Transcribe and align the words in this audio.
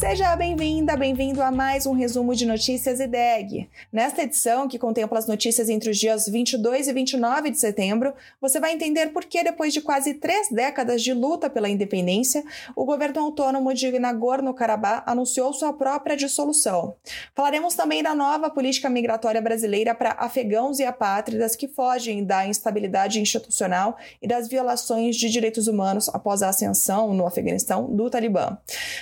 Seja 0.00 0.34
bem-vinda, 0.34 0.96
bem-vindo 0.96 1.42
a 1.42 1.50
mais 1.50 1.84
um 1.84 1.92
resumo 1.92 2.34
de 2.34 2.46
notícias 2.46 3.00
IDEG. 3.00 3.68
Nesta 3.92 4.22
edição, 4.22 4.66
que 4.66 4.78
contempla 4.78 5.18
as 5.18 5.26
notícias 5.26 5.68
entre 5.68 5.90
os 5.90 5.98
dias 5.98 6.26
22 6.26 6.88
e 6.88 6.92
29 6.94 7.50
de 7.50 7.60
setembro, 7.60 8.14
você 8.40 8.58
vai 8.58 8.72
entender 8.72 9.08
por 9.08 9.26
que, 9.26 9.44
depois 9.44 9.74
de 9.74 9.82
quase 9.82 10.14
três 10.14 10.48
décadas 10.48 11.02
de 11.02 11.12
luta 11.12 11.50
pela 11.50 11.68
independência, 11.68 12.42
o 12.74 12.86
governo 12.86 13.20
autônomo 13.20 13.74
de 13.74 13.90
Nagorno-Karabakh 13.98 15.02
anunciou 15.04 15.52
sua 15.52 15.74
própria 15.74 16.16
dissolução. 16.16 16.94
Falaremos 17.34 17.74
também 17.74 18.02
da 18.02 18.14
nova 18.14 18.48
política 18.48 18.88
migratória 18.88 19.42
brasileira 19.42 19.94
para 19.94 20.12
afegãos 20.12 20.78
e 20.78 20.84
apátridas 20.84 21.54
que 21.54 21.68
fogem 21.68 22.24
da 22.24 22.46
instabilidade 22.46 23.20
institucional 23.20 23.98
e 24.22 24.26
das 24.26 24.48
violações 24.48 25.14
de 25.16 25.28
direitos 25.28 25.66
humanos 25.66 26.08
após 26.08 26.42
a 26.42 26.48
ascensão 26.48 27.12
no 27.12 27.26
Afeganistão 27.26 27.94
do 27.94 28.08
Talibã. 28.08 28.56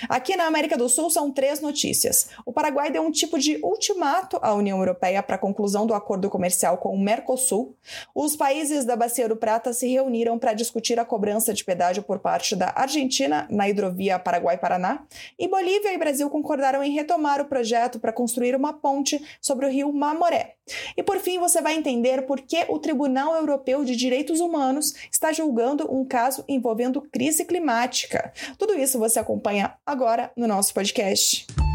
Aqui 0.09 0.35
na 0.35 0.43
América 0.45 0.77
do 0.77 0.88
Sul 0.89 1.09
são 1.09 1.31
três 1.31 1.61
notícias. 1.61 2.29
O 2.45 2.51
Paraguai 2.51 2.91
deu 2.91 3.01
um 3.01 3.11
tipo 3.11 3.37
de 3.37 3.59
ultimato 3.63 4.37
à 4.41 4.53
União 4.53 4.79
Europeia 4.79 5.21
para 5.23 5.35
a 5.35 5.39
conclusão 5.39 5.85
do 5.85 5.93
acordo 5.93 6.29
comercial 6.29 6.77
com 6.77 6.93
o 6.93 6.99
Mercosul. 6.99 7.75
Os 8.13 8.35
países 8.35 8.85
da 8.85 8.95
Bacia 8.95 9.29
do 9.29 9.35
Prata 9.35 9.71
se 9.73 9.87
reuniram 9.87 10.37
para 10.37 10.53
discutir 10.53 10.99
a 10.99 11.05
cobrança 11.05 11.53
de 11.53 11.63
pedágio 11.63 12.03
por 12.03 12.19
parte 12.19 12.55
da 12.55 12.73
Argentina 12.75 13.47
na 13.49 13.69
hidrovia 13.69 14.19
Paraguai-Paraná. 14.19 15.03
E 15.37 15.47
Bolívia 15.47 15.93
e 15.93 15.97
Brasil 15.97 16.29
concordaram 16.29 16.83
em 16.83 16.91
retomar 16.91 17.41
o 17.41 17.45
projeto 17.45 17.99
para 17.99 18.13
construir 18.13 18.55
uma 18.55 18.73
ponte 18.73 19.21
sobre 19.41 19.65
o 19.65 19.69
rio 19.69 19.93
Mamoré. 19.93 20.55
E 20.95 21.03
por 21.03 21.19
fim, 21.19 21.39
você 21.39 21.61
vai 21.61 21.75
entender 21.75 22.23
por 22.23 22.41
que 22.41 22.65
o 22.69 22.79
Tribunal 22.79 23.33
Europeu 23.35 23.83
de 23.83 23.95
Direitos 23.95 24.39
Humanos 24.39 24.93
está 25.11 25.31
julgando 25.31 25.91
um 25.91 26.05
caso 26.05 26.43
envolvendo 26.47 27.01
crise 27.01 27.45
climática. 27.45 28.31
Tudo 28.57 28.77
isso 28.77 28.99
você 28.99 29.19
acompanha 29.19 29.75
agora 29.85 30.31
no 30.35 30.47
nosso 30.47 30.73
podcast. 30.79 31.68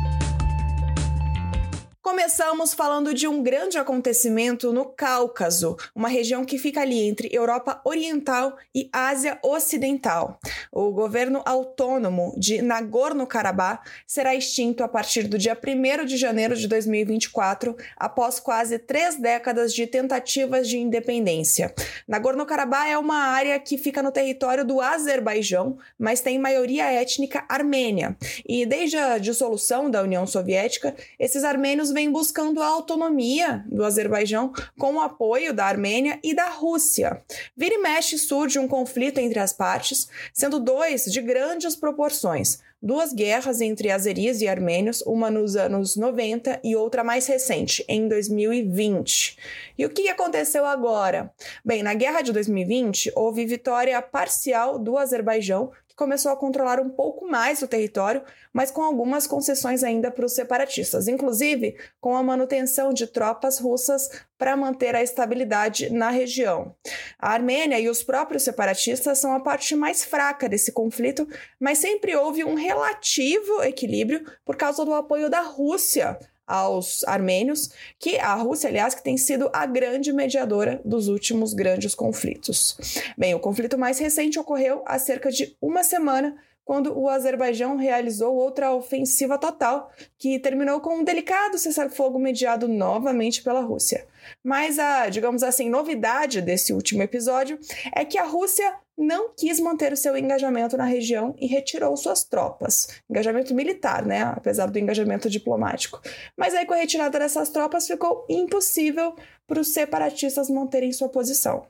Começamos 2.04 2.74
falando 2.74 3.14
de 3.14 3.26
um 3.26 3.42
grande 3.42 3.78
acontecimento 3.78 4.70
no 4.74 4.84
Cáucaso, 4.84 5.74
uma 5.94 6.06
região 6.06 6.44
que 6.44 6.58
fica 6.58 6.82
ali 6.82 7.00
entre 7.08 7.30
Europa 7.32 7.80
Oriental 7.82 8.58
e 8.74 8.90
Ásia 8.92 9.38
Ocidental. 9.42 10.38
O 10.70 10.90
governo 10.90 11.40
autônomo 11.46 12.34
de 12.36 12.60
Nagorno-Karabakh 12.60 13.88
será 14.06 14.34
extinto 14.34 14.84
a 14.84 14.88
partir 14.88 15.22
do 15.22 15.38
dia 15.38 15.56
1 15.56 16.04
de 16.04 16.18
janeiro 16.18 16.54
de 16.54 16.68
2024, 16.68 17.74
após 17.96 18.38
quase 18.38 18.78
três 18.78 19.16
décadas 19.18 19.72
de 19.72 19.86
tentativas 19.86 20.68
de 20.68 20.76
independência. 20.76 21.74
Nagorno-Karabakh 22.06 22.86
é 22.86 22.98
uma 22.98 23.16
área 23.16 23.58
que 23.58 23.78
fica 23.78 24.02
no 24.02 24.12
território 24.12 24.62
do 24.62 24.78
Azerbaijão, 24.78 25.78
mas 25.98 26.20
tem 26.20 26.38
maioria 26.38 26.84
étnica 26.84 27.46
armênia. 27.48 28.14
E 28.46 28.66
desde 28.66 28.98
a 28.98 29.16
dissolução 29.16 29.90
da 29.90 30.02
União 30.02 30.26
Soviética, 30.26 30.94
esses 31.18 31.44
armênios 31.44 31.93
vem 31.94 32.10
buscando 32.10 32.60
a 32.60 32.66
autonomia 32.66 33.64
do 33.68 33.84
Azerbaijão 33.84 34.52
com 34.76 34.96
o 34.96 35.00
apoio 35.00 35.54
da 35.54 35.64
Armênia 35.64 36.18
e 36.24 36.34
da 36.34 36.50
Rússia. 36.50 37.22
Vira 37.56 37.76
e 37.76 37.78
mexe 37.78 38.18
surge 38.18 38.58
um 38.58 38.66
conflito 38.66 39.18
entre 39.18 39.38
as 39.38 39.52
partes, 39.52 40.08
sendo 40.32 40.58
dois 40.58 41.04
de 41.04 41.22
grandes 41.22 41.76
proporções. 41.76 42.58
Duas 42.82 43.14
guerras 43.14 43.62
entre 43.62 43.90
azeris 43.90 44.42
e 44.42 44.48
armênios, 44.48 45.00
uma 45.06 45.30
nos 45.30 45.56
anos 45.56 45.96
90 45.96 46.60
e 46.62 46.76
outra 46.76 47.02
mais 47.02 47.26
recente, 47.26 47.82
em 47.88 48.06
2020. 48.06 49.38
E 49.78 49.86
o 49.86 49.88
que 49.88 50.10
aconteceu 50.10 50.66
agora? 50.66 51.32
Bem, 51.64 51.82
na 51.82 51.94
guerra 51.94 52.20
de 52.20 52.30
2020, 52.30 53.12
houve 53.14 53.46
vitória 53.46 54.02
parcial 54.02 54.78
do 54.78 54.98
Azerbaijão 54.98 55.72
que 55.94 55.96
começou 55.96 56.32
a 56.32 56.36
controlar 56.36 56.80
um 56.80 56.90
pouco 56.90 57.26
mais 57.26 57.62
o 57.62 57.68
território, 57.68 58.22
mas 58.52 58.70
com 58.70 58.82
algumas 58.82 59.26
concessões 59.26 59.84
ainda 59.84 60.10
para 60.10 60.26
os 60.26 60.32
separatistas, 60.32 61.06
inclusive 61.06 61.76
com 62.00 62.16
a 62.16 62.22
manutenção 62.22 62.92
de 62.92 63.06
tropas 63.06 63.60
russas 63.60 64.10
para 64.36 64.56
manter 64.56 64.96
a 64.96 65.02
estabilidade 65.02 65.90
na 65.90 66.10
região. 66.10 66.74
A 67.18 67.32
Armênia 67.32 67.78
e 67.78 67.88
os 67.88 68.02
próprios 68.02 68.42
separatistas 68.42 69.18
são 69.18 69.32
a 69.32 69.40
parte 69.40 69.76
mais 69.76 70.04
fraca 70.04 70.48
desse 70.48 70.72
conflito, 70.72 71.28
mas 71.60 71.78
sempre 71.78 72.16
houve 72.16 72.44
um 72.44 72.54
relativo 72.54 73.62
equilíbrio 73.62 74.26
por 74.44 74.56
causa 74.56 74.84
do 74.84 74.92
apoio 74.92 75.30
da 75.30 75.40
Rússia 75.40 76.18
aos 76.46 77.04
armênios, 77.04 77.70
que 77.98 78.18
a 78.18 78.34
Rússia, 78.34 78.68
aliás, 78.68 78.94
que 78.94 79.02
tem 79.02 79.16
sido 79.16 79.50
a 79.52 79.66
grande 79.66 80.12
mediadora 80.12 80.80
dos 80.84 81.08
últimos 81.08 81.54
grandes 81.54 81.94
conflitos. 81.94 82.76
Bem, 83.16 83.34
o 83.34 83.40
conflito 83.40 83.78
mais 83.78 83.98
recente 83.98 84.38
ocorreu 84.38 84.82
há 84.86 84.98
cerca 84.98 85.30
de 85.30 85.56
uma 85.60 85.82
semana, 85.82 86.36
quando 86.64 86.98
o 86.98 87.08
Azerbaijão 87.08 87.76
realizou 87.76 88.34
outra 88.34 88.72
ofensiva 88.72 89.36
total, 89.36 89.90
que 90.18 90.38
terminou 90.38 90.80
com 90.80 90.96
um 90.96 91.04
delicado 91.04 91.58
cessar-fogo 91.58 92.18
mediado 92.18 92.66
novamente 92.66 93.42
pela 93.42 93.60
Rússia. 93.60 94.06
Mas 94.42 94.78
a, 94.78 95.08
digamos 95.10 95.42
assim, 95.42 95.68
novidade 95.68 96.40
desse 96.40 96.72
último 96.72 97.02
episódio 97.02 97.58
é 97.94 98.04
que 98.04 98.16
a 98.16 98.24
Rússia 98.24 98.78
não 98.96 99.34
quis 99.34 99.60
manter 99.60 99.92
o 99.92 99.96
seu 99.96 100.16
engajamento 100.16 100.76
na 100.76 100.84
região 100.84 101.34
e 101.38 101.46
retirou 101.46 101.96
suas 101.96 102.24
tropas. 102.24 102.88
Engajamento 103.10 103.54
militar, 103.54 104.04
né? 104.04 104.22
Apesar 104.22 104.66
do 104.70 104.78
engajamento 104.78 105.28
diplomático. 105.28 106.00
Mas 106.36 106.54
aí, 106.54 106.64
com 106.66 106.74
a 106.74 106.78
retirada 106.78 107.18
dessas 107.18 107.48
tropas, 107.48 107.86
ficou 107.86 108.24
impossível 108.28 109.14
para 109.46 109.60
os 109.60 109.72
separatistas 109.72 110.48
manterem 110.48 110.92
sua 110.92 111.08
posição. 111.08 111.66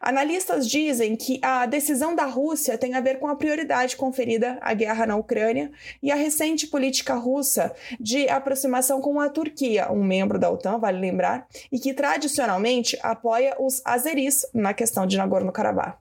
Analistas 0.00 0.68
dizem 0.68 1.16
que 1.16 1.38
a 1.42 1.64
decisão 1.66 2.14
da 2.14 2.26
Rússia 2.26 2.76
tem 2.76 2.94
a 2.94 3.00
ver 3.00 3.18
com 3.18 3.28
a 3.28 3.36
prioridade 3.36 3.96
conferida 3.96 4.58
à 4.60 4.74
guerra 4.74 5.06
na 5.06 5.16
Ucrânia 5.16 5.70
e 6.02 6.10
a 6.10 6.16
recente 6.16 6.66
política 6.66 7.14
russa 7.14 7.74
de 7.98 8.28
aproximação 8.28 9.00
com 9.00 9.20
a 9.20 9.28
Turquia, 9.28 9.90
um 9.90 10.02
membro 10.02 10.38
da 10.38 10.50
OTAN, 10.50 10.78
vale 10.78 10.98
lembrar, 10.98 11.46
e 11.70 11.78
que 11.78 11.94
tradicionalmente 11.94 12.98
apoia 13.02 13.56
os 13.58 13.80
azeris 13.84 14.44
na 14.52 14.74
questão 14.74 15.06
de 15.06 15.16
Nagorno-Karabakh. 15.16 15.98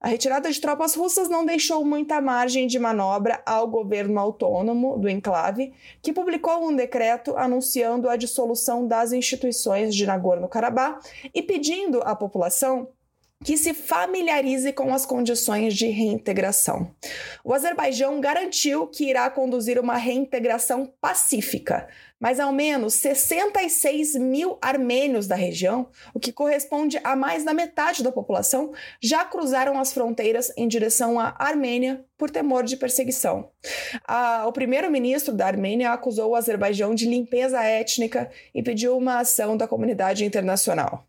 A 0.00 0.08
retirada 0.08 0.50
de 0.50 0.60
tropas 0.60 0.94
russas 0.94 1.28
não 1.28 1.44
deixou 1.44 1.84
muita 1.84 2.20
margem 2.20 2.68
de 2.68 2.78
manobra 2.78 3.42
ao 3.44 3.66
governo 3.66 4.20
autônomo 4.20 4.96
do 4.96 5.08
enclave, 5.08 5.72
que 6.00 6.12
publicou 6.12 6.64
um 6.64 6.74
decreto 6.74 7.36
anunciando 7.36 8.08
a 8.08 8.14
dissolução 8.14 8.86
das 8.86 9.12
instituições 9.12 9.92
de 9.92 10.06
Nagorno-Karabakh 10.06 11.00
e 11.34 11.42
pedindo 11.42 12.00
à 12.02 12.14
população 12.14 12.88
que 13.44 13.56
se 13.56 13.72
familiarize 13.72 14.72
com 14.72 14.92
as 14.92 15.06
condições 15.06 15.74
de 15.74 15.86
reintegração. 15.86 16.90
O 17.44 17.54
Azerbaijão 17.54 18.20
garantiu 18.20 18.88
que 18.88 19.08
irá 19.08 19.30
conduzir 19.30 19.78
uma 19.78 19.96
reintegração 19.96 20.92
pacífica, 21.00 21.88
mas 22.18 22.40
ao 22.40 22.52
menos 22.52 22.94
66 22.94 24.16
mil 24.16 24.58
armênios 24.60 25.28
da 25.28 25.36
região, 25.36 25.88
o 26.12 26.18
que 26.18 26.32
corresponde 26.32 26.98
a 27.04 27.14
mais 27.14 27.44
da 27.44 27.54
metade 27.54 28.02
da 28.02 28.10
população, 28.10 28.72
já 29.00 29.24
cruzaram 29.24 29.78
as 29.78 29.92
fronteiras 29.92 30.52
em 30.56 30.66
direção 30.66 31.20
à 31.20 31.36
Armênia 31.38 32.04
por 32.16 32.30
temor 32.30 32.64
de 32.64 32.76
perseguição. 32.76 33.50
o 34.46 34.52
primeiro-ministro 34.52 35.32
da 35.32 35.46
Armênia 35.46 35.92
acusou 35.92 36.30
o 36.30 36.34
Azerbaijão 36.34 36.92
de 36.92 37.06
limpeza 37.06 37.62
étnica 37.62 38.28
e 38.52 38.64
pediu 38.64 38.96
uma 38.96 39.20
ação 39.20 39.56
da 39.56 39.68
comunidade 39.68 40.24
internacional. 40.24 41.06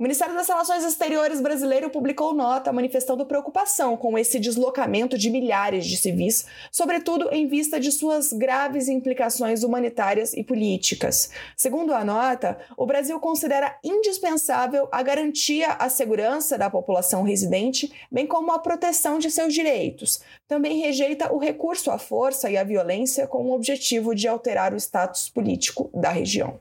O 0.00 0.02
Ministério 0.02 0.34
das 0.34 0.48
Relações 0.48 0.82
Exteriores 0.82 1.42
brasileiro 1.42 1.90
publicou 1.90 2.32
nota 2.32 2.72
manifestando 2.72 3.26
preocupação 3.26 3.98
com 3.98 4.16
esse 4.16 4.40
deslocamento 4.40 5.18
de 5.18 5.28
milhares 5.28 5.84
de 5.84 5.98
civis, 5.98 6.46
sobretudo 6.72 7.28
em 7.30 7.46
vista 7.46 7.78
de 7.78 7.92
suas 7.92 8.32
graves 8.32 8.88
implicações 8.88 9.62
humanitárias 9.62 10.32
e 10.32 10.42
políticas. 10.42 11.30
Segundo 11.54 11.92
a 11.92 12.02
nota, 12.02 12.58
o 12.78 12.86
Brasil 12.86 13.20
considera 13.20 13.78
indispensável 13.84 14.88
a 14.90 15.02
garantia 15.02 15.72
à 15.72 15.90
segurança 15.90 16.56
da 16.56 16.70
população 16.70 17.22
residente, 17.22 17.92
bem 18.10 18.26
como 18.26 18.52
a 18.52 18.58
proteção 18.58 19.18
de 19.18 19.30
seus 19.30 19.52
direitos. 19.52 20.22
Também 20.50 20.80
rejeita 20.80 21.32
o 21.32 21.38
recurso 21.38 21.92
à 21.92 21.96
força 21.96 22.50
e 22.50 22.56
à 22.56 22.64
violência 22.64 23.24
com 23.24 23.44
o 23.44 23.52
objetivo 23.52 24.16
de 24.16 24.26
alterar 24.26 24.74
o 24.74 24.76
status 24.76 25.28
político 25.28 25.88
da 25.94 26.10
região. 26.10 26.58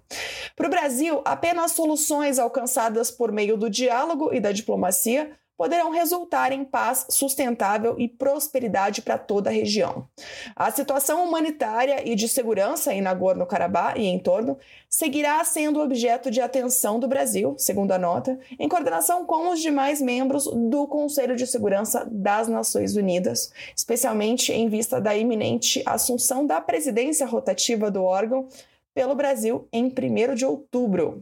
Para 0.55 0.67
o 0.67 0.69
Brasil, 0.69 1.23
apenas 1.25 1.71
soluções 1.71 2.37
alcançadas 2.37 3.09
por 3.09 3.31
meio 3.31 3.57
do 3.57 3.67
diálogo 3.67 4.31
e 4.31 4.39
da 4.39 4.51
diplomacia, 4.51 5.31
poderão 5.59 5.91
resultar 5.91 6.53
em 6.53 6.63
paz 6.63 7.05
sustentável 7.09 7.95
e 7.97 8.07
prosperidade 8.07 9.01
para 9.01 9.17
toda 9.17 9.49
a 9.49 9.53
região. 9.53 10.07
A 10.55 10.71
situação 10.71 11.21
humanitária 11.21 12.01
e 12.09 12.15
de 12.15 12.29
segurança 12.29 12.93
em 12.93 13.01
Nagorno-Karabakh 13.01 13.99
e 13.99 14.05
em 14.05 14.17
torno 14.17 14.57
seguirá 14.87 15.43
sendo 15.43 15.81
objeto 15.81 16.31
de 16.31 16.39
atenção 16.39 16.97
do 16.97 17.09
Brasil, 17.09 17.55
segundo 17.57 17.91
a 17.91 17.97
nota, 17.97 18.39
em 18.57 18.69
coordenação 18.69 19.25
com 19.25 19.49
os 19.51 19.59
demais 19.59 20.01
membros 20.01 20.45
do 20.45 20.87
Conselho 20.87 21.35
de 21.35 21.45
Segurança 21.45 22.07
das 22.09 22.47
Nações 22.47 22.95
Unidas, 22.95 23.51
especialmente 23.75 24.53
em 24.53 24.69
vista 24.69 25.01
da 25.01 25.13
iminente 25.13 25.83
assunção 25.85 26.47
da 26.47 26.61
presidência 26.61 27.25
rotativa 27.25 27.91
do 27.91 28.01
órgão 28.01 28.47
pelo 28.93 29.13
Brasil 29.13 29.67
em 29.73 29.87
1 29.87 30.35
de 30.35 30.45
outubro. 30.45 31.19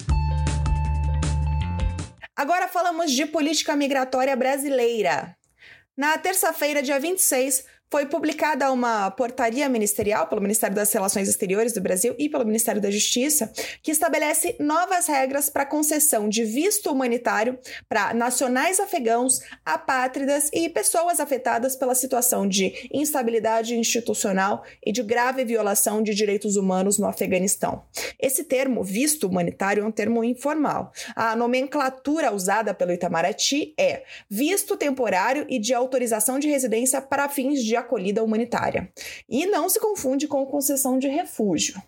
Agora 2.37 2.67
falamos 2.67 3.11
de 3.13 3.25
política 3.25 3.75
migratória 3.75 4.35
brasileira. 4.35 5.35
Na 5.97 6.15
terça-feira, 6.19 6.83
dia 6.83 6.99
26, 6.99 7.65
foi 7.89 8.05
publicada 8.05 8.71
uma 8.71 9.09
portaria 9.11 9.69
ministerial 9.69 10.27
pelo 10.27 10.41
Ministério 10.41 10.75
das 10.75 10.91
Relações 10.91 11.29
Exteriores 11.29 11.71
do 11.71 11.81
Brasil 11.81 12.13
e 12.19 12.27
pelo 12.27 12.45
Ministério 12.45 12.81
da 12.81 12.91
Justiça 12.91 13.51
que 13.81 13.91
estabelece 13.91 14.55
novas 14.59 15.07
regras 15.07 15.49
para 15.49 15.65
concessão 15.65 16.27
de 16.27 16.43
visto 16.43 16.91
humanitário 16.91 17.57
para 17.87 18.13
nacionais 18.13 18.79
afegãos, 18.79 19.39
apátridas 19.65 20.49
e 20.53 20.67
pessoas 20.67 21.19
afetadas 21.19 21.75
pela 21.75 21.95
situação 21.95 22.47
de 22.47 22.89
instabilidade 22.91 23.75
institucional 23.75 24.63
e 24.85 24.91
de 24.91 25.01
grave 25.01 25.45
violação 25.45 26.03
de 26.03 26.13
direitos 26.13 26.57
humanos 26.57 26.97
no 26.97 27.07
Afeganistão. 27.07 27.85
Esse 28.19 28.43
termo, 28.43 28.83
visto 28.83 29.27
humanitário, 29.27 29.83
é 29.83 29.87
um 29.87 29.91
termo 29.91 30.23
informal. 30.23 30.91
A 31.15 31.35
nomenclatura 31.35 32.33
usada 32.33 32.73
pelo 32.73 32.91
Itamaraty 32.91 33.73
é 33.79 34.03
visto 34.29 34.75
temporário 34.75 35.45
e 35.49 35.57
de 35.57 35.73
autorização 35.73 36.37
de 36.37 36.49
residência 36.49 37.01
para 37.01 37.29
fins 37.29 37.63
de 37.63 37.76
acolhida 37.77 38.23
humanitária. 38.23 38.91
E 39.29 39.45
não 39.45 39.69
se 39.69 39.79
confunde 39.79 40.27
com 40.27 40.45
concessão 40.45 40.97
de 40.99 41.07
refúgio. 41.07 41.81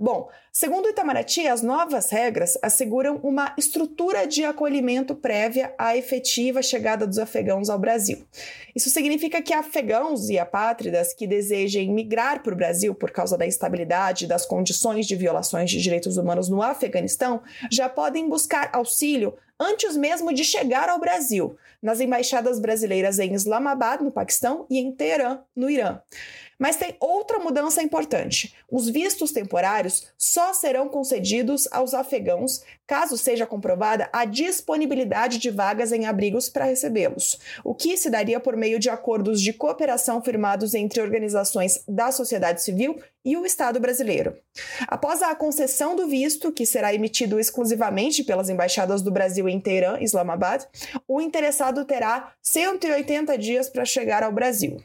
Bom, 0.00 0.30
segundo 0.50 0.86
o 0.86 0.88
Itamaraty, 0.88 1.46
as 1.46 1.60
novas 1.60 2.10
regras 2.10 2.56
asseguram 2.62 3.16
uma 3.22 3.54
estrutura 3.58 4.26
de 4.26 4.42
acolhimento 4.42 5.14
prévia 5.14 5.74
à 5.76 5.94
efetiva 5.94 6.62
chegada 6.62 7.06
dos 7.06 7.18
afegãos 7.18 7.68
ao 7.68 7.78
Brasil. 7.78 8.24
Isso 8.74 8.88
significa 8.88 9.42
que 9.42 9.52
afegãos 9.52 10.30
e 10.30 10.38
apátridas 10.38 11.12
que 11.12 11.26
desejem 11.26 11.92
migrar 11.92 12.42
para 12.42 12.54
o 12.54 12.56
Brasil 12.56 12.94
por 12.94 13.10
causa 13.10 13.36
da 13.36 13.46
instabilidade 13.46 14.24
e 14.24 14.28
das 14.28 14.46
condições 14.46 15.06
de 15.06 15.14
violações 15.16 15.70
de 15.70 15.82
direitos 15.82 16.16
humanos 16.16 16.48
no 16.48 16.62
Afeganistão 16.62 17.42
já 17.70 17.90
podem 17.90 18.26
buscar 18.26 18.70
auxílio 18.72 19.36
antes 19.60 19.96
mesmo 19.96 20.32
de 20.32 20.44
chegar 20.44 20.88
ao 20.88 21.00
Brasil, 21.00 21.56
nas 21.82 22.00
embaixadas 22.00 22.60
brasileiras 22.60 23.18
em 23.18 23.34
Islamabad, 23.34 24.00
no 24.02 24.12
Paquistão, 24.12 24.66
e 24.70 24.78
em 24.78 24.92
Teherã, 24.92 25.40
no 25.54 25.68
Irã. 25.68 26.00
Mas 26.58 26.76
tem 26.76 26.96
outra 26.98 27.38
mudança 27.38 27.82
importante. 27.82 28.54
Os 28.70 28.88
vistos 28.88 29.30
temporários 29.30 30.08
só 30.18 30.52
serão 30.52 30.88
concedidos 30.88 31.68
aos 31.70 31.94
afegãos 31.94 32.62
caso 32.86 33.18
seja 33.18 33.46
comprovada 33.46 34.08
a 34.12 34.24
disponibilidade 34.24 35.38
de 35.38 35.50
vagas 35.50 35.92
em 35.92 36.06
abrigos 36.06 36.48
para 36.48 36.64
recebê-los, 36.64 37.38
o 37.62 37.74
que 37.74 37.96
se 37.96 38.08
daria 38.08 38.40
por 38.40 38.56
meio 38.56 38.78
de 38.78 38.88
acordos 38.88 39.42
de 39.42 39.52
cooperação 39.52 40.22
firmados 40.22 40.74
entre 40.74 41.00
organizações 41.00 41.82
da 41.86 42.10
sociedade 42.10 42.62
civil 42.62 42.98
e 43.24 43.36
o 43.36 43.44
Estado 43.44 43.78
brasileiro. 43.78 44.34
Após 44.86 45.22
a 45.22 45.34
concessão 45.34 45.94
do 45.94 46.08
visto, 46.08 46.50
que 46.50 46.64
será 46.64 46.94
emitido 46.94 47.38
exclusivamente 47.38 48.24
pelas 48.24 48.48
embaixadas 48.48 49.02
do 49.02 49.10
Brasil 49.10 49.48
em 49.48 49.60
Teherã, 49.60 49.98
Islamabad, 50.00 50.64
o 51.06 51.20
interessado 51.20 51.84
terá 51.84 52.32
180 52.40 53.36
dias 53.36 53.68
para 53.68 53.84
chegar 53.84 54.22
ao 54.22 54.32
Brasil. 54.32 54.78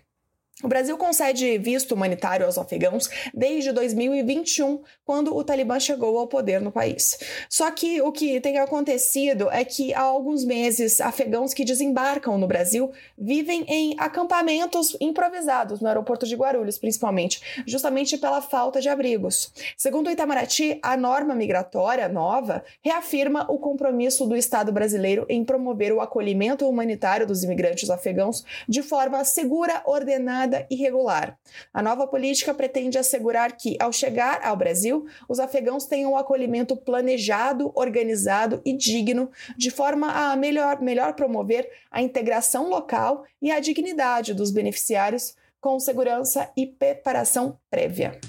O 0.64 0.68
Brasil 0.70 0.98
concede 0.98 1.58
visto 1.58 1.94
humanitário 1.94 2.46
aos 2.46 2.58
afegãos 2.58 3.10
desde 3.34 3.74
2021, 3.74 4.82
quando 5.06 5.36
o 5.36 5.44
Talibã 5.44 5.78
chegou 5.78 6.18
ao 6.18 6.26
poder 6.26 6.62
no 6.62 6.72
país. 6.72 7.20
Só 7.50 7.70
que 7.70 8.02
o 8.02 8.14
que 8.14 8.40
tem 8.40 8.58
acontecido 8.58 9.52
é 9.52 9.66
que 9.66 9.94
há 9.94 10.00
alguns 10.00 10.46
meses, 10.46 11.02
afegãos 11.02 11.54
que 11.54 11.66
desembarcam 11.66 12.38
no 12.38 12.48
Brasil 12.48 12.94
vivem 13.18 13.66
em 13.68 13.94
acampamentos 13.98 14.96
improvisados, 15.02 15.82
no 15.82 15.88
aeroporto 15.90 16.26
de 16.26 16.34
Guarulhos, 16.34 16.78
principalmente, 16.78 17.42
justamente 17.68 18.18
pela 18.18 18.42
falta 18.42 18.80
de 18.80 18.88
abrigos. 18.88 19.52
Segundo 19.76 20.08
o 20.08 20.12
Itamaraty, 20.12 20.80
a 20.82 20.96
norma 20.96 21.36
migratória 21.36 22.08
nova 22.08 22.64
reafirma 22.82 23.46
o 23.52 23.58
compromisso 23.58 24.26
do 24.26 24.34
Estado 24.34 24.72
brasileiro 24.72 25.26
em 25.28 25.44
promover 25.44 25.92
o 25.92 26.00
acolhimento 26.00 26.70
humanitário 26.70 27.28
dos 27.28 27.44
imigrantes 27.44 27.90
afegãos 27.90 28.46
de 28.66 28.82
forma 28.82 29.22
segura, 29.26 29.82
ordenada 29.86 30.53
ordenada 30.54 30.68
e 30.70 30.76
regular. 30.76 31.38
A 31.74 31.82
nova 31.82 32.08
política 32.08 32.54
pretende 32.54 32.98
assegurar 32.98 33.58
que, 33.58 33.76
ao 33.80 33.92
chegar 33.92 34.42
ao 34.44 34.56
Brasil, 34.56 35.06
os 35.28 35.40
afegãos 35.40 35.86
tenham 35.86 36.14
um 36.14 36.18
acolhimento 36.18 36.78
planejado, 36.78 37.72
organizado 37.76 38.62
e 38.64 38.74
digno, 38.74 39.32
de 39.58 39.72
forma 39.72 40.12
a 40.12 40.36
melhor, 40.36 40.82
melhor 40.82 41.14
promover 41.14 41.68
a 41.92 42.02
integração 42.02 42.70
local 42.70 43.26
e 43.42 43.52
a 43.52 43.60
dignidade 43.60 44.34
dos 44.34 44.52
beneficiários 44.52 45.36
com 45.60 45.80
segurança 45.80 46.52
e 46.56 46.68
preparação 46.68 47.58
prévia. 47.70 48.20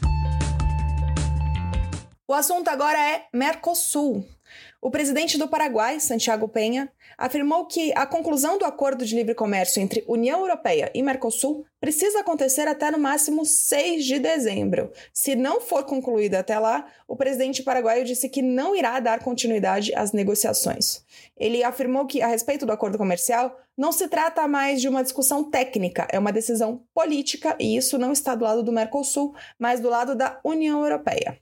O 2.27 2.33
assunto 2.33 2.69
agora 2.69 2.99
é 2.99 3.27
Mercosul. 3.35 4.25
O 4.85 4.91
presidente 4.91 5.39
do 5.39 5.49
Paraguai, 5.49 5.99
Santiago 5.99 6.47
Penha, 6.47 6.93
afirmou 7.17 7.65
que 7.65 7.91
a 7.97 8.05
conclusão 8.05 8.59
do 8.59 8.67
acordo 8.67 9.03
de 9.03 9.17
livre 9.17 9.35
comércio 9.35 9.81
entre 9.81 10.05
União 10.07 10.41
Europeia 10.41 10.91
e 10.95 11.03
Mercosul 11.03 11.65
precisa 11.81 12.21
acontecer 12.21 12.69
até 12.69 12.91
no 12.91 12.99
máximo 12.99 13.47
6 13.47 14.05
de 14.05 14.19
dezembro. 14.19 14.93
Se 15.11 15.35
não 15.35 15.59
for 15.59 15.85
concluída 15.85 16.41
até 16.41 16.59
lá, 16.59 16.85
o 17.09 17.17
presidente 17.17 17.63
paraguaio 17.63 18.05
disse 18.05 18.29
que 18.29 18.43
não 18.43 18.77
irá 18.77 19.01
dar 19.01 19.21
continuidade 19.21 19.95
às 19.95 20.13
negociações. 20.13 21.03
Ele 21.35 21.65
afirmou 21.65 22.05
que, 22.05 22.21
a 22.21 22.27
respeito 22.27 22.67
do 22.67 22.73
acordo 22.73 22.99
comercial, 22.99 23.59
não 23.77 23.91
se 23.91 24.07
trata 24.07 24.47
mais 24.47 24.81
de 24.81 24.89
uma 24.89 25.03
discussão 25.03 25.51
técnica, 25.51 26.07
é 26.11 26.19
uma 26.19 26.33
decisão 26.33 26.83
política 26.95 27.57
e 27.59 27.77
isso 27.77 27.99
não 27.99 28.13
está 28.13 28.35
do 28.35 28.45
lado 28.45 28.63
do 28.63 28.73
Mercosul, 28.73 29.35
mas 29.59 29.81
do 29.81 29.89
lado 29.89 30.15
da 30.15 30.39
União 30.45 30.83
Europeia. 30.83 31.39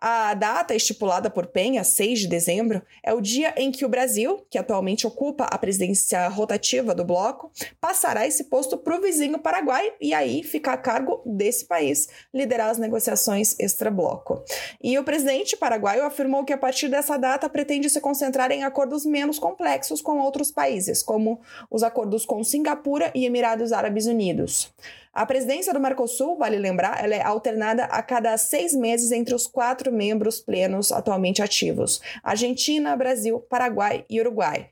A 0.00 0.34
data 0.34 0.74
estipulada 0.74 1.30
por 1.30 1.46
Penha, 1.46 1.82
6 1.82 2.20
de 2.20 2.28
dezembro, 2.28 2.77
é 3.02 3.12
o 3.12 3.20
dia 3.20 3.54
em 3.56 3.70
que 3.70 3.84
o 3.84 3.88
Brasil, 3.88 4.44
que 4.50 4.58
atualmente 4.58 5.06
ocupa 5.06 5.44
a 5.44 5.58
presidência 5.58 6.28
rotativa 6.28 6.94
do 6.94 7.04
bloco, 7.04 7.50
passará 7.80 8.26
esse 8.26 8.44
posto 8.44 8.76
para 8.76 8.96
o 8.96 9.00
vizinho 9.00 9.38
Paraguai 9.38 9.92
e 10.00 10.14
aí 10.14 10.42
ficar 10.42 10.74
a 10.74 10.78
cargo 10.78 11.22
desse 11.24 11.64
país 11.66 12.08
liderar 12.32 12.70
as 12.70 12.78
negociações 12.78 13.58
extra-bloco. 13.58 14.42
E 14.82 14.98
o 14.98 15.04
presidente 15.04 15.56
paraguaio 15.56 16.04
afirmou 16.04 16.44
que 16.44 16.52
a 16.52 16.58
partir 16.58 16.88
dessa 16.88 17.16
data 17.16 17.48
pretende 17.48 17.88
se 17.90 18.00
concentrar 18.00 18.50
em 18.50 18.64
acordos 18.64 19.04
menos 19.04 19.38
complexos 19.38 20.00
com 20.00 20.18
outros 20.18 20.50
países, 20.50 21.02
como 21.02 21.40
os 21.70 21.82
acordos 21.82 22.24
com 22.24 22.42
Singapura 22.42 23.10
e 23.14 23.24
Emirados 23.24 23.72
Árabes 23.72 24.06
Unidos. 24.06 24.72
A 25.18 25.26
presidência 25.26 25.72
do 25.74 25.80
Mercosul, 25.80 26.36
vale 26.36 26.56
lembrar, 26.56 27.02
ela 27.02 27.12
é 27.12 27.20
alternada 27.20 27.86
a 27.86 28.00
cada 28.00 28.38
seis 28.38 28.72
meses 28.72 29.10
entre 29.10 29.34
os 29.34 29.48
quatro 29.48 29.90
membros 29.90 30.38
plenos 30.38 30.92
atualmente 30.92 31.42
ativos: 31.42 32.00
Argentina, 32.22 32.94
Brasil, 32.94 33.40
Paraguai 33.40 34.04
e 34.08 34.20
Uruguai. 34.20 34.70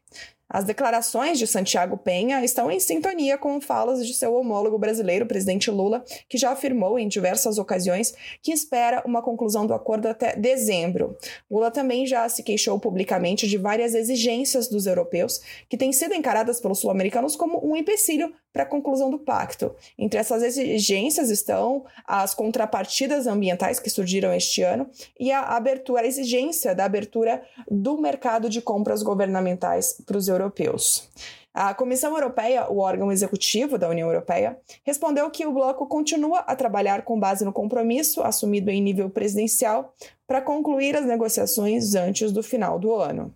As 0.49 0.63
declarações 0.63 1.41
de 1.41 1.47
Santiago 1.49 1.99
Penha 1.99 2.45
estão 2.45 2.71
em 2.71 2.79
sintonia 2.79 3.37
com 3.37 3.61
falas 3.61 4.07
de 4.07 4.15
seu 4.15 4.33
homólogo 4.35 4.79
brasileiro, 4.79 5.27
presidente 5.27 5.69
Lula, 5.69 6.05
que 6.29 6.39
já 6.39 6.53
afirmou 6.53 6.97
em 6.97 7.09
diversas 7.09 7.59
ocasiões 7.59 8.15
que 8.41 8.53
espera 8.53 9.03
uma 9.05 9.21
conclusão 9.21 9.67
do 9.67 9.75
acordo 9.75 10.07
até 10.07 10.37
dezembro. 10.37 11.19
Lula 11.51 11.73
também 11.73 12.07
já 12.07 12.29
se 12.29 12.45
queixou 12.45 12.79
publicamente 12.79 13.49
de 13.49 13.59
várias 13.59 13.93
exigências 13.93 14.69
dos 14.69 14.87
europeus, 14.87 15.41
que 15.69 15.77
têm 15.77 15.93
sido 15.93 16.15
encaradas 16.15 16.61
pelos 16.61 16.79
sul-americanos 16.79 17.35
como 17.35 17.69
um 17.69 17.75
empecilho 17.75 18.33
para 18.57 18.63
a 18.63 18.67
conclusão 18.67 19.11
do 19.11 19.19
pacto. 19.19 19.77
Entre 19.99 20.19
essas 20.19 20.43
exigências 20.43 21.29
estão 21.29 21.85
as 22.07 22.33
contrapartidas 22.33 23.27
ambientais 23.27 23.79
que 23.79 23.91
surgiram 23.91 24.33
este 24.33 24.63
ano 24.63 24.89
e 25.21 25.31
a 25.31 25.43
abertura, 25.43 26.01
a 26.01 26.07
exigência 26.07 26.75
da 26.75 26.87
abertura 26.87 27.43
do 27.71 28.01
mercado 28.01 28.49
de 28.49 28.63
compras 28.63 29.03
governamentais 29.03 30.01
para 30.07 30.17
os 30.17 30.27
europeus. 30.27 31.07
A 31.53 31.75
Comissão 31.75 32.15
Europeia, 32.15 32.71
o 32.71 32.79
órgão 32.79 33.13
executivo 33.13 33.77
da 33.77 33.91
União 33.91 34.09
Europeia, 34.09 34.59
respondeu 34.85 35.31
que 35.31 35.45
o 35.45 35.53
bloco 35.53 35.87
continua 35.87 36.39
a 36.41 36.57
trabalhar 36.57 37.03
com 37.03 37.21
base 37.21 37.45
no 37.45 37.53
compromisso 37.53 38.23
assumido 38.23 38.71
em 38.71 38.81
nível 38.81 39.11
presidencial 39.11 39.95
para 40.27 40.41
concluir 40.41 40.97
as 40.97 41.05
negociações 41.05 41.95
antes 41.95 42.33
do 42.33 42.43
final 42.43 42.79
do 42.79 42.95
ano. 42.95 43.35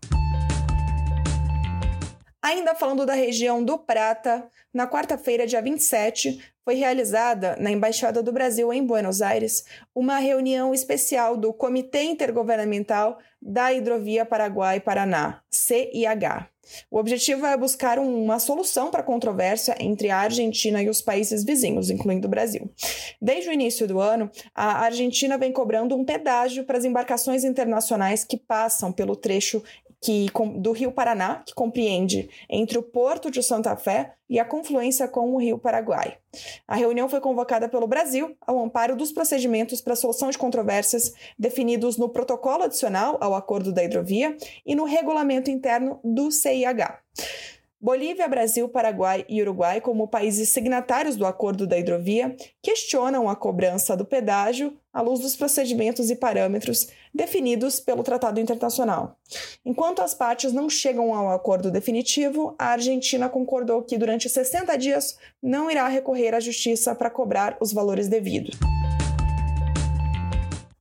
Ainda 2.43 2.75
falando 2.75 3.05
da 3.05 3.13
região 3.13 3.63
do 3.63 3.79
Prata, 3.79 4.49
na 4.73 4.87
quarta-feira, 4.87 5.47
dia 5.47 5.61
27, 5.61 6.41
foi 6.65 6.75
realizada 6.75 7.55
na 7.61 7.71
Embaixada 7.71 8.23
do 8.23 8.33
Brasil 8.33 8.73
em 8.73 8.85
Buenos 8.85 9.21
Aires 9.21 9.65
uma 9.95 10.17
reunião 10.19 10.73
especial 10.73 11.37
do 11.37 11.53
Comitê 11.53 12.03
Intergovernamental 12.05 13.19
da 13.43 13.73
Hidrovia 13.75 14.25
Paraguai-Paraná, 14.25 15.43
CIH. 15.51 16.49
O 16.91 16.99
objetivo 16.99 17.45
é 17.45 17.57
buscar 17.57 17.99
uma 17.99 18.39
solução 18.39 18.91
para 18.91 19.01
a 19.01 19.05
controvérsia 19.05 19.75
entre 19.81 20.09
a 20.09 20.19
Argentina 20.19 20.83
e 20.83 20.89
os 20.89 21.03
países 21.03 21.45
vizinhos, 21.45 21.91
incluindo 21.91 22.27
o 22.27 22.31
Brasil. 22.31 22.73
Desde 23.21 23.51
o 23.51 23.53
início 23.53 23.87
do 23.89 24.01
ano, 24.01 24.31
a 24.55 24.85
Argentina 24.85 25.37
vem 25.37 25.53
cobrando 25.53 25.97
um 25.97 26.05
pedágio 26.05 26.65
para 26.65 26.79
as 26.79 26.85
embarcações 26.85 27.45
internacionais 27.45 28.25
que 28.25 28.37
passam 28.37 28.93
pelo 28.93 29.17
trecho 29.17 29.63
que, 30.01 30.27
do 30.57 30.73
Rio 30.73 30.93
Paraná, 30.93 31.43
que 31.45 31.55
compreende 31.55 32.31
entre 32.49 32.79
o 32.79 32.83
Porto 32.83 33.31
de 33.31 33.43
Santa 33.43 33.77
Fé 33.77 34.15
e 34.29 34.39
a 34.39 34.45
confluência 34.45 35.07
com 35.07 35.35
o 35.35 35.39
Rio 35.39 35.59
Paraguai. 35.59 36.17
A 36.67 36.77
reunião 36.77 37.09
foi 37.09 37.21
convocada 37.21 37.69
pelo 37.69 37.87
Brasil 37.87 38.37
ao 38.47 38.59
amparo 38.63 38.97
dos 38.97 39.13
procedimentos 39.13 39.81
para 39.81 39.97
solução 39.97 40.31
de 40.31 40.39
controvérsias 40.39 41.13
definidos 41.39 41.97
no 41.97 42.09
protocolo 42.09 42.65
adicional 42.65 43.19
ao 43.21 43.35
acordo 43.35 43.73
da 43.73 43.85
hidrovia 43.85 44.37
e 44.65 44.75
no 44.75 44.85
regulamento 44.85 45.51
interno 45.51 46.01
do 46.03 46.31
CIH. 46.31 47.01
Bolívia, 47.83 48.29
Brasil, 48.29 48.69
Paraguai 48.69 49.25
e 49.27 49.41
Uruguai, 49.41 49.81
como 49.81 50.07
países 50.07 50.51
signatários 50.51 51.17
do 51.17 51.25
acordo 51.25 51.67
da 51.67 51.79
hidrovia, 51.79 52.37
questionam 52.61 53.27
a 53.27 53.35
cobrança 53.35 53.97
do 53.97 54.05
pedágio 54.05 54.77
à 54.93 55.01
luz 55.01 55.21
dos 55.21 55.35
procedimentos 55.35 56.11
e 56.11 56.17
parâmetros 56.17 56.89
definidos 57.15 57.81
pelo 57.81 58.03
Tratado 58.03 58.39
Internacional. 58.39 59.17
Enquanto 59.65 60.03
as 60.03 60.13
partes 60.13 60.53
não 60.53 60.69
chegam 60.69 61.15
ao 61.15 61.31
acordo 61.31 61.71
definitivo, 61.71 62.55
a 62.59 62.67
Argentina 62.73 63.31
concordou 63.31 63.83
que 63.83 63.97
durante 63.97 64.29
60 64.29 64.77
dias 64.77 65.19
não 65.43 65.71
irá 65.71 65.89
recorrer 65.89 66.35
à 66.35 66.41
justiça 66.41 66.95
para 66.95 67.09
cobrar 67.09 67.57
os 67.63 67.73
valores 67.73 68.09
devidos. 68.09 68.59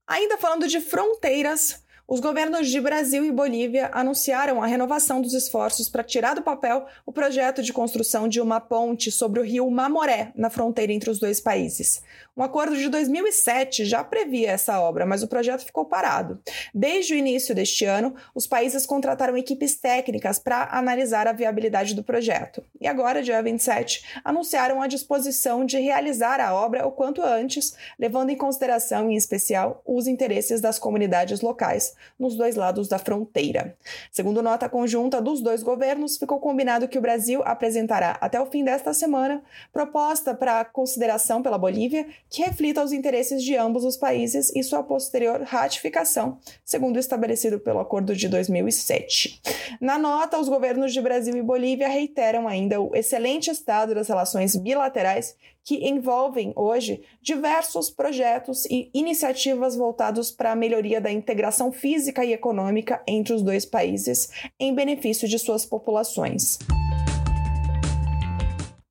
Ainda 0.05 0.37
falando 0.37 0.67
de 0.67 0.81
fronteiras, 0.81 1.81
os 2.09 2.19
governos 2.19 2.67
de 2.67 2.81
Brasil 2.81 3.23
e 3.23 3.31
Bolívia 3.31 3.91
anunciaram 3.93 4.63
a 4.63 4.65
renovação 4.65 5.21
dos 5.21 5.35
esforços 5.35 5.87
para 5.87 6.03
tirar 6.03 6.33
do 6.33 6.41
papel 6.41 6.87
o 7.05 7.11
projeto 7.11 7.61
de 7.61 7.71
construção 7.71 8.27
de 8.27 8.41
uma 8.41 8.59
ponte 8.59 9.11
sobre 9.11 9.39
o 9.39 9.43
rio 9.43 9.69
Mamoré, 9.69 10.31
na 10.35 10.49
fronteira 10.49 10.91
entre 10.91 11.11
os 11.11 11.19
dois 11.19 11.39
países. 11.39 12.01
Um 12.35 12.41
acordo 12.41 12.75
de 12.75 12.89
2007 12.89 13.85
já 13.85 14.03
previa 14.03 14.49
essa 14.49 14.79
obra, 14.79 15.05
mas 15.05 15.21
o 15.21 15.27
projeto 15.27 15.63
ficou 15.63 15.85
parado. 15.85 16.41
Desde 16.73 17.13
o 17.13 17.17
início 17.17 17.53
deste 17.53 17.85
ano, 17.85 18.15
os 18.33 18.47
países 18.47 18.87
contrataram 18.87 19.37
equipes 19.37 19.75
técnicas 19.75 20.39
para 20.39 20.69
analisar 20.71 21.27
a 21.27 21.33
viabilidade 21.33 21.93
do 21.93 22.03
projeto. 22.03 22.63
E 22.81 22.87
agora, 22.87 23.21
dia 23.21 23.43
27, 23.43 24.21
anunciaram 24.23 24.81
a 24.81 24.87
disposição 24.87 25.63
de 25.63 25.77
realizar 25.77 26.39
a 26.39 26.55
obra 26.55 26.87
o 26.87 26.91
quanto 26.91 27.21
antes, 27.21 27.75
levando 27.99 28.31
em 28.31 28.37
consideração, 28.37 29.11
em 29.11 29.15
especial, 29.15 29.83
os 29.85 30.07
interesses 30.07 30.59
das 30.59 30.79
comunidades 30.79 31.41
locais 31.41 31.98
nos 32.17 32.35
dois 32.35 32.55
lados 32.55 32.87
da 32.87 32.97
fronteira. 32.97 33.77
Segundo 34.11 34.41
nota 34.41 34.69
conjunta 34.69 35.21
dos 35.21 35.41
dois 35.41 35.63
governos, 35.63 36.17
ficou 36.17 36.39
combinado 36.39 36.87
que 36.87 36.97
o 36.97 37.01
Brasil 37.01 37.41
apresentará 37.45 38.17
até 38.21 38.39
o 38.39 38.45
fim 38.45 38.63
desta 38.63 38.93
semana 38.93 39.41
proposta 39.71 40.33
para 40.33 40.65
consideração 40.65 41.41
pela 41.41 41.57
Bolívia 41.57 42.07
que 42.29 42.43
reflita 42.43 42.83
os 42.83 42.91
interesses 42.91 43.43
de 43.43 43.55
ambos 43.55 43.83
os 43.83 43.97
países 43.97 44.51
e 44.55 44.63
sua 44.63 44.83
posterior 44.83 45.41
ratificação, 45.41 46.37
segundo 46.63 46.97
estabelecido 46.97 47.59
pelo 47.59 47.79
acordo 47.79 48.15
de 48.15 48.27
2007. 48.27 49.41
Na 49.79 49.97
nota, 49.97 50.39
os 50.39 50.49
governos 50.49 50.93
de 50.93 51.01
Brasil 51.01 51.35
e 51.35 51.41
Bolívia 51.41 51.87
reiteram 51.87 52.47
ainda 52.47 52.79
o 52.81 52.95
excelente 52.95 53.49
estado 53.49 53.93
das 53.93 54.07
relações 54.07 54.55
bilaterais 54.55 55.35
que 55.63 55.87
envolvem 55.87 56.53
hoje 56.55 57.01
diversos 57.21 57.89
projetos 57.89 58.65
e 58.65 58.89
iniciativas 58.93 59.75
voltados 59.75 60.31
para 60.31 60.51
a 60.51 60.55
melhoria 60.55 60.99
da 60.99 61.11
integração 61.11 61.71
física 61.71 62.25
e 62.25 62.33
econômica 62.33 63.01
entre 63.07 63.33
os 63.33 63.41
dois 63.41 63.65
países, 63.65 64.29
em 64.59 64.73
benefício 64.73 65.27
de 65.27 65.37
suas 65.37 65.65
populações. 65.65 66.57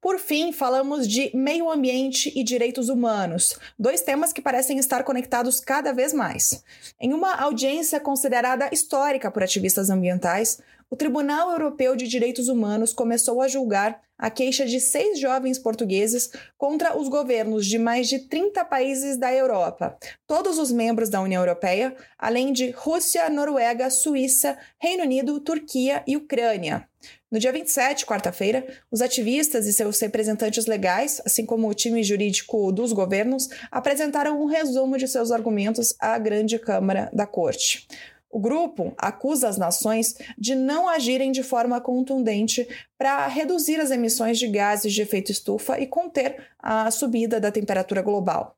Por 0.09 0.19
fim, 0.19 0.53
falamos 0.53 1.07
de 1.07 1.31
meio 1.37 1.71
ambiente 1.71 2.33
e 2.35 2.43
direitos 2.43 2.89
humanos, 2.89 3.59
dois 3.79 4.01
temas 4.01 4.33
que 4.33 4.41
parecem 4.41 4.79
estar 4.79 5.05
conectados 5.05 5.61
cada 5.61 5.93
vez 5.93 6.15
mais. 6.15 6.65
Em 6.99 7.13
uma 7.13 7.35
audiência 7.35 8.01
considerada 8.01 8.71
histórica 8.73 9.31
por 9.31 9.43
ativistas 9.43 9.91
ambientais, 9.91 10.63
o 10.91 10.97
Tribunal 10.97 11.51
Europeu 11.51 11.95
de 11.95 12.09
Direitos 12.09 12.49
Humanos 12.49 12.93
começou 12.93 13.43
a 13.43 13.49
julgar 13.49 14.01
a 14.17 14.31
queixa 14.31 14.67
de 14.67 14.81
seis 14.81 15.21
jovens 15.21 15.59
portugueses 15.59 16.31
contra 16.57 16.99
os 16.99 17.09
governos 17.09 17.67
de 17.67 17.79
mais 17.79 18.09
de 18.09 18.21
30 18.21 18.65
países 18.65 19.17
da 19.17 19.33
Europa, 19.33 19.97
todos 20.27 20.59
os 20.59 20.73
membros 20.73 21.09
da 21.09 21.21
União 21.21 21.41
Europeia, 21.43 21.95
além 22.19 22.53
de 22.53 22.71
Rússia, 22.71 23.29
Noruega, 23.31 23.91
Suíça, 23.91 24.59
Reino 24.81 25.05
Unido, 25.05 25.39
Turquia 25.41 26.03
e 26.07 26.17
Ucrânia. 26.17 26.89
No 27.31 27.39
dia 27.39 27.53
27, 27.53 28.07
quarta-feira, 28.07 28.67
os 28.91 29.03
ativistas 29.03 29.67
e 29.67 29.73
seus 29.73 30.01
representantes 30.01 30.67
legais, 30.67 31.21
assim 31.25 31.45
como 31.45 31.69
o 31.69 31.75
time 31.75 32.03
jurídico 32.03 32.73
dos 32.73 32.93
governos, 32.93 33.49
apresentaram 33.71 34.41
um 34.43 34.47
resumo 34.47 34.97
de 34.97 35.07
seus 35.07 35.31
argumentos 35.31 35.95
à 36.01 36.19
Grande 36.19 36.59
Câmara 36.59 37.11
da 37.13 37.27
Corte. 37.27 37.87
O 38.31 38.39
grupo 38.39 38.95
acusa 38.99 39.49
as 39.49 39.57
nações 39.57 40.15
de 40.37 40.55
não 40.55 40.89
agirem 40.89 41.33
de 41.33 41.43
forma 41.43 41.81
contundente 41.81 42.69
para 42.99 43.27
reduzir 43.27 43.81
as 43.81 43.91
emissões 43.91 44.39
de 44.39 44.47
gases 44.49 44.93
de 44.93 45.01
efeito 45.01 45.33
estufa 45.33 45.79
e 45.81 45.87
conter 45.87 46.49
a 46.59 46.91
subida 46.91 47.41
da 47.41 47.51
temperatura 47.51 48.03
global. 48.03 48.57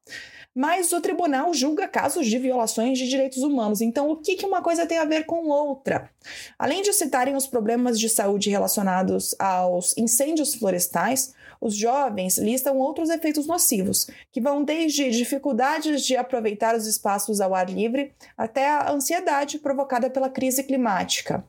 Mas 0.53 0.93
o 0.93 1.01
tribunal 1.01 1.55
julga 1.55 1.87
casos 1.87 2.27
de 2.27 2.37
violações 2.37 2.99
de 2.99 3.09
direitos 3.09 3.39
humanos. 3.39 3.81
Então, 3.81 4.11
o 4.11 4.17
que, 4.17 4.45
uma 4.45 4.61
coisa 4.61 4.87
tem 4.87 4.99
a 4.99 5.05
ver 5.05 5.25
com 5.25 5.49
outra? 5.49 6.11
Além 6.59 6.83
de 6.83 6.93
citarem 6.93 7.37
os 7.37 7.47
problemas 7.47 7.99
de 8.01 8.09
saúde 8.09 8.51
relacionados 8.51 9.35
aos 9.39 9.97
incêndios 9.97 10.57
florestais, 10.57 11.33
os 11.61 11.77
jovens 11.77 12.39
listam 12.39 12.79
outros 12.79 13.11
efeitos 13.11 13.47
nocivos, 13.47 14.09
que 14.33 14.41
vão 14.41 14.65
desde 14.65 15.11
dificuldades 15.11 16.05
de 16.05 16.17
aproveitar 16.17 16.75
os 16.75 16.87
espaços 16.87 17.41
ao 17.41 17.55
ar 17.55 17.69
livre 17.69 18.13
até 18.37 18.69
a 18.69 18.91
ansiedade 18.91 19.59
provocada 19.59 20.09
pela 20.09 20.31
crise 20.31 20.63
climática. 20.63 21.45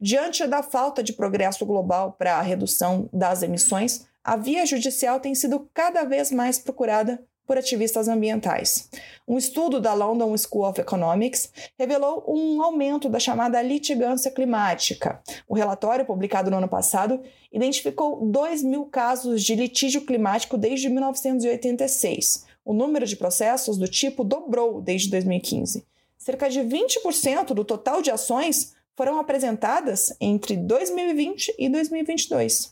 Diante 0.00 0.46
da 0.46 0.62
falta 0.62 1.02
de 1.02 1.12
progresso 1.12 1.64
global 1.64 2.12
para 2.18 2.36
a 2.36 2.42
redução 2.42 3.08
das 3.12 3.42
emissões, 3.42 4.06
a 4.24 4.36
via 4.36 4.64
judicial 4.64 5.18
tem 5.18 5.34
sido 5.34 5.68
cada 5.74 6.04
vez 6.04 6.30
mais 6.30 6.58
procurada 6.58 7.22
por 7.46 7.58
ativistas 7.58 8.08
ambientais. 8.08 8.88
Um 9.26 9.38
estudo 9.38 9.80
da 9.80 9.94
London 9.94 10.36
School 10.36 10.68
of 10.68 10.80
Economics 10.80 11.50
revelou 11.78 12.24
um 12.26 12.62
aumento 12.62 13.08
da 13.08 13.18
chamada 13.18 13.60
litigância 13.60 14.30
climática. 14.30 15.20
O 15.48 15.54
relatório, 15.54 16.04
publicado 16.04 16.50
no 16.50 16.58
ano 16.58 16.68
passado, 16.68 17.20
identificou 17.52 18.24
2 18.26 18.62
mil 18.62 18.86
casos 18.86 19.42
de 19.42 19.54
litígio 19.54 20.06
climático 20.06 20.56
desde 20.56 20.88
1986. 20.88 22.46
O 22.64 22.72
número 22.72 23.06
de 23.06 23.16
processos 23.16 23.76
do 23.76 23.88
tipo 23.88 24.22
dobrou 24.22 24.80
desde 24.80 25.10
2015. 25.10 25.84
Cerca 26.16 26.48
de 26.48 26.60
20% 26.60 27.46
do 27.52 27.64
total 27.64 28.00
de 28.00 28.10
ações 28.10 28.74
foram 28.94 29.18
apresentadas 29.18 30.14
entre 30.20 30.56
2020 30.56 31.54
e 31.58 31.68
2022. 31.68 32.71